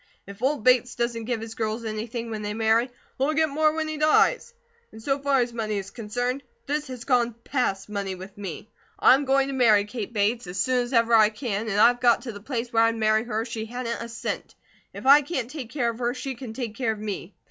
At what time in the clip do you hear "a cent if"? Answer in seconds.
14.01-15.05